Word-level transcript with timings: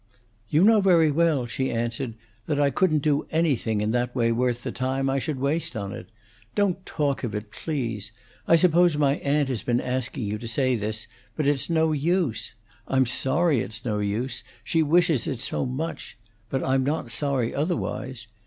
"You 0.49 0.63
know 0.63 0.81
very 0.81 1.11
well," 1.11 1.45
she 1.45 1.69
answered, 1.69 2.15
"that 2.47 2.59
I 2.59 2.71
couldn't 2.71 3.03
do 3.03 3.27
anything 3.29 3.81
in 3.81 3.91
that 3.91 4.15
way 4.15 4.31
worth 4.31 4.63
the 4.63 4.71
time 4.71 5.11
I 5.11 5.19
should 5.19 5.39
waste 5.39 5.77
on 5.77 5.91
it. 5.91 6.09
Don't 6.55 6.83
talk 6.87 7.23
of 7.23 7.35
it, 7.35 7.51
please. 7.51 8.11
I 8.47 8.55
suppose 8.55 8.97
my 8.97 9.17
aunt 9.17 9.47
has 9.49 9.61
been 9.61 9.79
asking 9.79 10.23
you 10.25 10.39
to 10.39 10.47
say 10.47 10.75
this, 10.75 11.05
but 11.35 11.45
it's 11.45 11.69
no 11.69 11.91
use. 11.91 12.55
I'm 12.87 13.05
sorry 13.05 13.59
it's 13.59 13.85
no 13.85 13.99
use, 13.99 14.43
she 14.63 14.81
wishes 14.81 15.27
it 15.27 15.39
so 15.39 15.67
much; 15.67 16.17
but 16.49 16.63
I'm 16.63 16.83
not 16.83 17.11
sorry 17.11 17.53
otherwise. 17.53 18.25